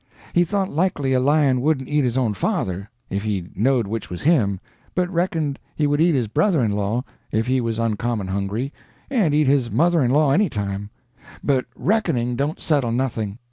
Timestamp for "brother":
6.27-6.59